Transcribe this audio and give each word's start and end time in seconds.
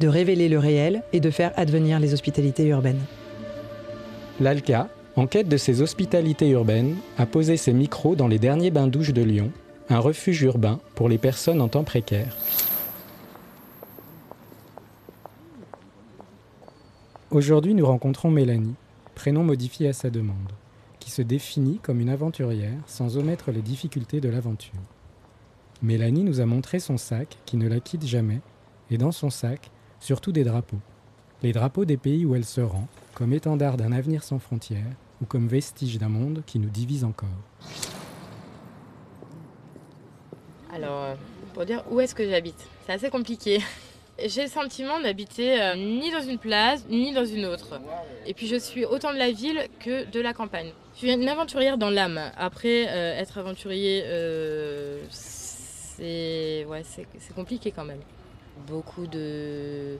de 0.00 0.08
révéler 0.08 0.48
le 0.48 0.58
réel 0.58 1.02
et 1.12 1.20
de 1.20 1.30
faire 1.30 1.52
advenir 1.56 2.00
les 2.00 2.14
hospitalités 2.14 2.66
urbaines. 2.66 3.02
L'ALCA, 4.40 4.88
en 5.14 5.26
quête 5.26 5.48
de 5.48 5.58
ces 5.58 5.82
hospitalités 5.82 6.48
urbaines, 6.48 6.96
a 7.18 7.26
posé 7.26 7.58
ses 7.58 7.74
micros 7.74 8.16
dans 8.16 8.26
les 8.26 8.38
derniers 8.38 8.70
bains-douches 8.70 9.12
de 9.12 9.22
Lyon, 9.22 9.52
un 9.90 9.98
refuge 9.98 10.40
urbain 10.40 10.80
pour 10.94 11.10
les 11.10 11.18
personnes 11.18 11.60
en 11.60 11.68
temps 11.68 11.84
précaire. 11.84 12.34
Aujourd'hui, 17.30 17.74
nous 17.74 17.86
rencontrons 17.86 18.30
Mélanie, 18.30 18.74
prénom 19.14 19.44
modifié 19.44 19.88
à 19.88 19.92
sa 19.92 20.08
demande, 20.08 20.52
qui 20.98 21.10
se 21.10 21.20
définit 21.20 21.78
comme 21.82 22.00
une 22.00 22.08
aventurière 22.08 22.80
sans 22.86 23.18
omettre 23.18 23.50
les 23.50 23.62
difficultés 23.62 24.20
de 24.20 24.30
l'aventure. 24.30 24.80
Mélanie 25.82 26.24
nous 26.24 26.40
a 26.40 26.46
montré 26.46 26.80
son 26.80 26.96
sac 26.96 27.36
qui 27.44 27.58
ne 27.58 27.68
la 27.68 27.80
quitte 27.80 28.06
jamais, 28.06 28.40
et 28.90 28.96
dans 28.96 29.12
son 29.12 29.28
sac, 29.28 29.70
surtout 30.00 30.32
des 30.32 30.44
drapeaux. 30.44 30.80
Les 31.42 31.52
drapeaux 31.52 31.84
des 31.84 31.96
pays 31.96 32.24
où 32.24 32.34
elle 32.34 32.44
se 32.44 32.60
rend, 32.60 32.88
comme 33.14 33.32
étendard 33.32 33.76
d'un 33.76 33.92
avenir 33.92 34.24
sans 34.24 34.38
frontières, 34.38 34.96
ou 35.22 35.26
comme 35.26 35.46
vestige 35.46 35.98
d'un 35.98 36.08
monde 36.08 36.42
qui 36.46 36.58
nous 36.58 36.70
divise 36.70 37.04
encore. 37.04 37.28
Alors, 40.72 41.04
euh, 41.04 41.14
pour 41.54 41.64
dire 41.64 41.84
où 41.90 42.00
est-ce 42.00 42.14
que 42.14 42.28
j'habite, 42.28 42.66
c'est 42.86 42.92
assez 42.92 43.10
compliqué. 43.10 43.60
J'ai 44.26 44.42
le 44.42 44.48
sentiment 44.48 45.00
d'habiter 45.00 45.60
euh, 45.60 45.76
ni 45.76 46.10
dans 46.10 46.20
une 46.20 46.38
place, 46.38 46.84
ni 46.90 47.12
dans 47.12 47.24
une 47.24 47.46
autre. 47.46 47.80
Et 48.26 48.34
puis 48.34 48.46
je 48.46 48.56
suis 48.56 48.84
autant 48.84 49.14
de 49.14 49.18
la 49.18 49.30
ville 49.30 49.66
que 49.78 50.04
de 50.10 50.20
la 50.20 50.34
campagne. 50.34 50.72
Je 50.94 50.98
suis 50.98 51.12
une 51.12 51.26
aventurière 51.26 51.78
dans 51.78 51.88
l'âme. 51.88 52.20
Après, 52.36 52.86
euh, 52.88 53.18
être 53.18 53.38
aventurier, 53.38 54.04
c'est 55.10 56.66
ouais, 56.68 56.82
compliqué 57.34 57.72
quand 57.72 57.84
même. 57.84 58.00
Beaucoup 58.66 59.06
de, 59.06 59.98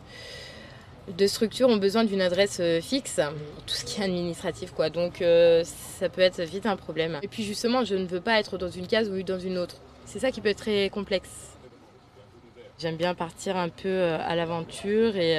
de 1.17 1.27
structures 1.27 1.69
ont 1.69 1.77
besoin 1.77 2.05
d'une 2.05 2.21
adresse 2.21 2.59
euh, 2.61 2.81
fixe, 2.81 3.21
tout 3.67 3.75
ce 3.75 3.85
qui 3.85 4.01
est 4.01 4.05
administratif. 4.05 4.73
quoi. 4.73 4.91
Donc 4.91 5.23
euh, 5.23 5.63
ça 5.65 6.09
peut 6.09 6.21
être 6.21 6.41
vite 6.43 6.67
un 6.67 6.77
problème. 6.77 7.19
Et 7.23 7.29
puis 7.29 7.43
justement, 7.43 7.85
je 7.85 7.95
ne 7.95 8.07
veux 8.07 8.21
pas 8.21 8.39
être 8.39 8.59
dans 8.59 8.71
une 8.71 8.87
case 8.87 9.09
ou 9.11 9.23
dans 9.23 9.39
une 9.39 9.59
autre. 9.59 9.77
C'est 10.05 10.19
ça 10.19 10.31
qui 10.31 10.41
peut 10.41 10.49
être 10.49 10.59
très 10.59 10.91
complexe. 10.91 11.57
J'aime 12.79 12.97
bien 12.97 13.15
partir 13.15 13.57
un 13.57 13.69
peu 13.69 13.89
euh, 13.89 14.19
à 14.21 14.35
l'aventure 14.37 15.17
et, 15.17 15.35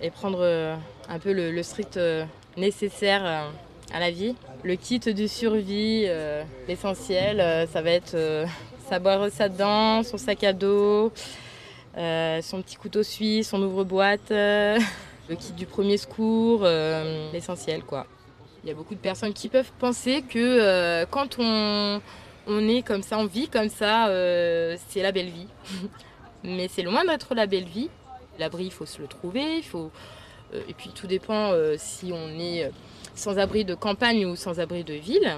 et 0.00 0.10
prendre 0.10 0.76
un 1.08 1.18
peu 1.18 1.32
le, 1.32 1.62
strict 1.62 1.98
nécessaire 2.56 3.24
à 3.92 4.00
la 4.00 4.10
vie. 4.10 4.34
Le 4.62 4.76
kit 4.76 4.98
de 4.98 5.26
survie, 5.26 6.06
l'essentiel, 6.68 7.68
ça 7.72 7.82
va 7.82 7.90
être 7.90 8.46
sa 8.88 8.98
brosse 8.98 9.40
à 9.40 9.48
dents, 9.48 10.02
son 10.02 10.18
sac 10.18 10.44
à 10.44 10.52
dos, 10.52 11.10
euh, 11.96 12.42
son 12.42 12.60
petit 12.60 12.76
couteau 12.76 13.02
suisse, 13.02 13.50
son 13.50 13.62
ouvre-boîte, 13.62 14.30
euh, 14.32 14.78
le 15.28 15.36
kit 15.36 15.52
du 15.52 15.66
premier 15.66 15.96
secours, 15.96 16.62
euh, 16.64 17.30
l'essentiel 17.32 17.84
quoi. 17.84 18.06
Il 18.62 18.68
y 18.68 18.72
a 18.72 18.74
beaucoup 18.74 18.94
de 18.94 19.00
personnes 19.00 19.32
qui 19.32 19.48
peuvent 19.48 19.70
penser 19.78 20.22
que 20.22 21.04
quand 21.10 21.36
on, 21.38 22.00
on 22.46 22.68
est 22.68 22.80
comme 22.80 23.02
ça, 23.02 23.18
on 23.18 23.26
vit 23.26 23.48
comme 23.48 23.68
ça, 23.68 24.06
c'est 24.88 25.02
la 25.02 25.12
belle 25.12 25.28
vie. 25.28 25.48
Mais 26.44 26.68
c'est 26.68 26.82
loin 26.82 27.04
d'être 27.04 27.34
la 27.34 27.46
belle 27.46 27.66
vie. 27.66 27.90
L'abri, 28.38 28.64
il 28.64 28.72
faut 28.72 28.86
se 28.86 29.02
le 29.02 29.06
trouver. 29.06 29.58
Il 29.58 29.62
faut... 29.62 29.90
et 30.54 30.72
puis 30.72 30.88
tout 30.94 31.06
dépend 31.06 31.52
si 31.76 32.10
on 32.14 32.40
est 32.40 32.70
sans 33.14 33.38
abri 33.38 33.66
de 33.66 33.74
campagne 33.74 34.24
ou 34.24 34.34
sans 34.34 34.58
abri 34.60 34.82
de 34.82 34.94
ville, 34.94 35.36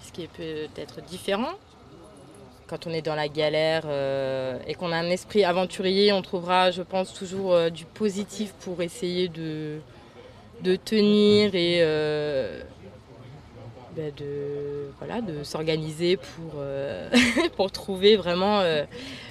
ce 0.00 0.12
qui 0.12 0.22
est 0.22 0.32
peut-être 0.32 1.02
différent. 1.02 1.54
Quand 2.70 2.86
on 2.86 2.90
est 2.92 3.02
dans 3.02 3.16
la 3.16 3.26
galère 3.26 3.82
euh, 3.86 4.56
et 4.64 4.74
qu'on 4.74 4.92
a 4.92 4.96
un 4.96 5.10
esprit 5.10 5.42
aventurier, 5.42 6.12
on 6.12 6.22
trouvera, 6.22 6.70
je 6.70 6.82
pense, 6.82 7.12
toujours 7.12 7.52
euh, 7.52 7.68
du 7.68 7.84
positif 7.84 8.52
pour 8.60 8.80
essayer 8.80 9.26
de, 9.26 9.80
de 10.62 10.76
tenir 10.76 11.56
et 11.56 11.78
euh, 11.80 12.62
ben 13.96 14.12
de, 14.16 14.92
voilà, 15.00 15.20
de 15.20 15.42
s'organiser 15.42 16.16
pour, 16.16 16.62
pour 17.56 17.72
trouver 17.72 18.16
vraiment 18.16 18.62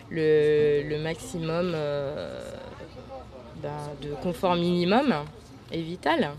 le, 0.10 0.98
maximum 1.02 1.72
ben, 3.64 3.70
de 4.02 4.16
confort 4.22 4.56
minimum 4.56 5.16
et 5.72 5.82
vital. 5.82 6.32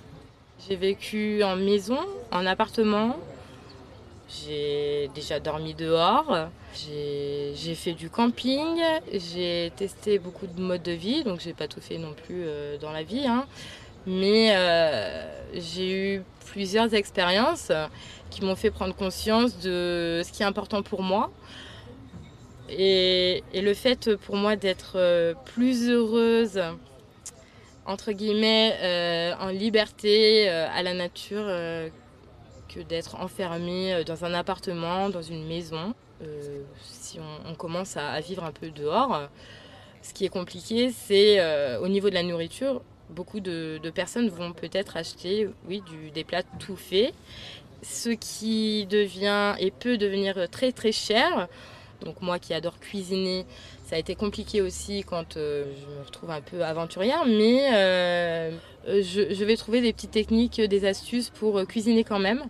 J'ai 0.68 0.76
vécu 0.76 1.42
en 1.42 1.56
maison, 1.56 2.00
en 2.30 2.44
appartement. 2.44 3.16
J'ai 4.30 5.10
déjà 5.14 5.40
dormi 5.40 5.74
dehors. 5.74 6.48
J'ai 6.74 7.74
fait 7.74 7.92
du 7.92 8.10
camping. 8.10 8.80
J'ai 9.12 9.72
testé 9.76 10.18
beaucoup 10.18 10.46
de 10.46 10.60
modes 10.60 10.82
de 10.82 10.92
vie, 10.92 11.24
donc 11.24 11.40
j'ai 11.40 11.52
pas 11.52 11.66
tout 11.66 11.80
fait 11.80 11.98
non 11.98 12.12
plus 12.12 12.44
euh, 12.44 12.78
dans 12.78 12.92
la 12.92 13.02
vie. 13.02 13.26
hein. 13.26 13.46
Mais 14.06 14.54
euh, 14.54 15.26
j'ai 15.54 16.14
eu 16.16 16.22
plusieurs 16.46 16.94
expériences 16.94 17.72
qui 18.30 18.42
m'ont 18.44 18.56
fait 18.56 18.70
prendre 18.70 18.94
conscience 18.94 19.58
de 19.58 20.22
ce 20.24 20.32
qui 20.32 20.42
est 20.42 20.46
important 20.46 20.82
pour 20.82 21.02
moi. 21.02 21.30
Et, 22.68 23.42
le 23.52 23.74
fait 23.74 24.14
pour 24.14 24.36
moi 24.36 24.54
d'être 24.54 24.92
euh, 24.94 25.34
plus 25.44 25.90
heureuse, 25.90 26.60
entre 27.84 28.12
guillemets, 28.12 29.34
en 29.40 29.48
liberté, 29.48 30.48
à 30.48 30.82
la 30.82 30.94
nature, 30.94 31.46
que 32.72 32.80
d'être 32.80 33.16
enfermée 33.16 33.92
euh, 33.92 34.04
dans 34.04 34.24
un 34.24 34.34
appartement, 34.34 35.08
dans 35.10 35.22
une 35.22 35.46
maison. 35.46 35.94
Euh, 36.22 36.62
si 36.82 37.18
on, 37.46 37.54
commence 37.54 37.96
à, 37.96 38.20
vivre 38.20 38.44
un 38.44 38.52
peu 38.52 38.70
dehors, 38.70 39.28
ce 40.02 40.12
qui 40.12 40.24
est 40.24 40.28
compliqué, 40.28 40.92
c'est 40.92 41.40
euh, 41.40 41.80
au 41.80 41.88
niveau 41.88 42.10
de 42.10 42.14
la 42.14 42.22
nourriture. 42.22 42.82
Beaucoup 43.08 43.40
de, 43.40 43.80
personnes 43.94 44.28
vont 44.28 44.52
peut-être 44.52 44.96
acheter, 44.96 45.48
oui, 45.66 45.82
des 46.14 46.24
plats 46.24 46.42
tout 46.58 46.76
faits, 46.76 47.12
ce 47.82 48.10
qui 48.10 48.86
devient 48.86 49.54
et 49.58 49.70
peut 49.70 49.96
devenir 49.98 50.48
très 50.50 50.72
très 50.72 50.92
cher. 50.92 51.48
Donc 52.02 52.20
moi 52.20 52.38
qui 52.38 52.54
adore 52.54 52.78
cuisiner, 52.78 53.46
ça 53.90 53.96
a 53.96 53.98
été 53.98 54.14
compliqué 54.14 54.60
aussi 54.60 55.02
quand 55.02 55.36
euh, 55.36 55.64
je 55.64 55.98
me 55.98 56.04
retrouve 56.06 56.30
un 56.30 56.40
peu 56.40 56.62
aventurière, 56.62 57.24
mais 57.26 57.70
euh, 57.72 58.52
je, 58.86 59.34
je 59.34 59.44
vais 59.44 59.56
trouver 59.56 59.80
des 59.80 59.92
petites 59.92 60.12
techniques, 60.12 60.60
des 60.60 60.84
astuces 60.84 61.28
pour 61.28 61.58
euh, 61.58 61.64
cuisiner 61.64 62.04
quand 62.04 62.20
même. 62.20 62.44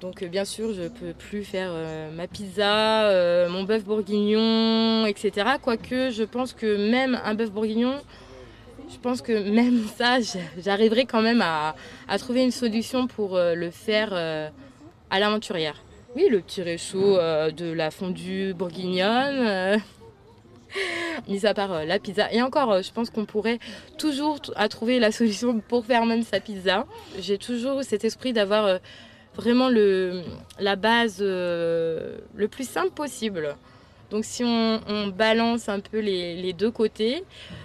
Donc 0.00 0.20
euh, 0.20 0.26
bien 0.26 0.44
sûr, 0.44 0.74
je 0.74 0.88
peux 0.88 1.12
plus 1.16 1.44
faire 1.44 1.68
euh, 1.70 2.10
ma 2.10 2.26
pizza, 2.26 3.04
euh, 3.04 3.48
mon 3.48 3.62
bœuf 3.62 3.84
bourguignon, 3.84 5.06
etc. 5.06 5.46
Quoique 5.62 6.10
je 6.10 6.24
pense 6.24 6.54
que 6.54 6.90
même 6.90 7.20
un 7.22 7.34
bœuf 7.34 7.52
bourguignon, 7.52 7.94
je 8.92 8.98
pense 8.98 9.22
que 9.22 9.48
même 9.48 9.86
ça, 9.96 10.18
j'arriverai 10.58 11.04
quand 11.04 11.22
même 11.22 11.40
à, 11.40 11.76
trouver 12.18 12.42
une 12.42 12.50
solution 12.50 13.06
pour 13.06 13.36
euh, 13.36 13.54
le 13.54 13.70
faire 13.70 14.08
euh, 14.10 14.48
à 15.08 15.20
l'aventurière. 15.20 15.76
Oui, 16.16 16.26
le 16.28 16.40
petit 16.40 16.62
réchaud 16.62 17.16
euh, 17.16 17.52
de 17.52 17.72
la 17.72 17.92
fondue 17.92 18.54
bourguignonne. 18.54 19.80
Mis 21.28 21.46
à 21.46 21.54
part 21.54 21.72
euh, 21.72 21.84
la 21.84 21.98
pizza. 21.98 22.32
Et 22.32 22.42
encore, 22.42 22.72
euh, 22.72 22.82
je 22.82 22.92
pense 22.92 23.10
qu'on 23.10 23.24
pourrait 23.24 23.58
toujours 23.98 24.40
trouver 24.70 24.98
la 24.98 25.12
solution 25.12 25.60
pour 25.60 25.84
faire 25.84 26.06
même 26.06 26.22
sa 26.22 26.40
pizza. 26.40 26.86
J'ai 27.18 27.38
toujours 27.38 27.82
cet 27.82 28.04
esprit 28.04 28.32
d'avoir 28.32 28.64
euh, 28.64 28.78
vraiment 29.36 29.68
le, 29.68 30.22
la 30.58 30.76
base 30.76 31.20
le 31.20 32.46
plus 32.50 32.68
simple 32.68 32.90
possible. 32.90 33.56
Donc 34.10 34.26
si 34.26 34.44
on, 34.44 35.06
balance 35.08 35.70
un 35.70 35.80
peu 35.80 35.98
les, 35.98 36.34
les 36.34 36.52
deux 36.52 36.70
côtés, 36.70 37.24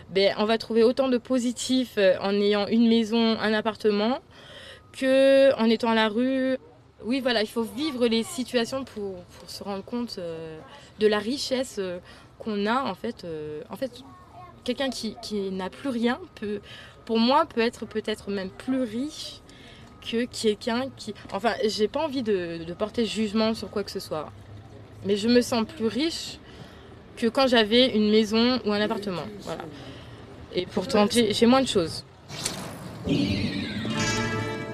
ben, 0.09 0.33
on 0.37 0.45
va 0.45 0.57
trouver 0.57 0.83
autant 0.83 1.09
de 1.09 1.17
positifs 1.17 1.99
en 2.21 2.33
ayant 2.35 2.67
une 2.67 2.87
maison, 2.87 3.37
un 3.37 3.51
appartement, 3.51 4.19
que 4.93 5.53
en 5.59 5.69
étant 5.69 5.89
à 5.89 5.95
la 5.95 6.07
rue. 6.07 6.57
Oui, 7.03 7.19
voilà, 7.21 7.41
il 7.41 7.47
faut 7.47 7.63
vivre 7.63 8.07
les 8.07 8.23
situations 8.23 8.83
pour, 8.83 9.15
se 9.47 9.63
rendre 9.63 9.83
compte 9.83 10.15
euh, 10.17 10.57
de 10.99 11.07
la 11.07 11.19
richesse 11.19 11.75
euh, 11.79 11.99
qu'on 12.39 12.65
a 12.65 12.83
en 12.83 12.95
fait. 12.95 13.23
euh, 13.23 13.61
en 13.69 13.75
fait, 13.75 13.91
quelqu'un 14.63 14.89
qui, 14.89 15.15
qui 15.21 15.51
n'a 15.51 15.69
plus 15.69 15.89
rien 15.89 16.19
peut, 16.35 16.59
pour 17.05 17.19
moi, 17.19 17.45
peut 17.45 17.61
être 17.61 17.85
peut-être 17.85 18.31
même 18.31 18.49
plus 18.49 18.81
riche 18.81 19.41
que 20.01 20.25
quelqu'un 20.25 20.89
qui. 20.97 21.13
Enfin, 21.31 21.53
j'ai 21.65 21.87
pas 21.87 22.03
envie 22.03 22.23
de, 22.23 22.63
de 22.65 22.73
porter 22.73 23.05
jugement 23.05 23.53
sur 23.53 23.69
quoi 23.69 23.83
que 23.83 23.91
ce 23.91 23.99
soit, 23.99 24.31
mais 25.05 25.17
je 25.17 25.27
me 25.27 25.41
sens 25.41 25.65
plus 25.65 25.87
riche 25.87 26.39
que 27.15 27.27
quand 27.27 27.47
j'avais 27.47 27.95
une 27.95 28.09
maison 28.09 28.59
ou 28.65 28.71
un 28.71 28.81
appartement. 28.81 29.25
Voilà. 29.41 29.63
Et 30.53 30.65
pourtant, 30.65 31.05
j'ai 31.11 31.45
moins 31.45 31.61
de 31.61 31.67
choses. 31.67 32.03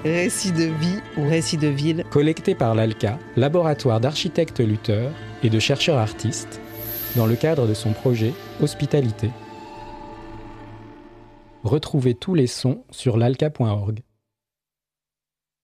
Récit 0.03 0.51
de 0.51 0.65
vie 0.65 0.99
ou 1.17 1.29
récit 1.29 1.55
de 1.55 1.69
ville 1.69 2.03
collecté 2.11 2.55
par 2.55 2.75
l'ALCA, 2.75 3.17
laboratoire 3.37 4.01
d'architectes 4.01 4.59
lutteurs 4.59 5.11
et 5.43 5.49
de 5.49 5.59
chercheurs 5.59 5.97
artistes, 5.97 6.59
dans 7.15 7.25
le 7.25 7.35
cadre 7.35 7.67
de 7.67 7.73
son 7.73 7.93
projet 7.93 8.33
Hospitalité. 8.61 9.29
Retrouvez 11.63 12.15
tous 12.15 12.35
les 12.35 12.47
sons 12.47 12.83
sur 12.91 13.15
l'alca.org. 13.17 14.01